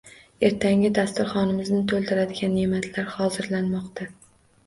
[0.47, 4.09] Ertangi dasturxonimizni toʻldiradigan neʼmatlar hozirlanmoqda